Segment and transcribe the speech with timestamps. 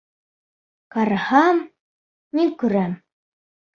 [0.95, 1.61] Ҡараһам,
[2.39, 2.97] ни күрәм!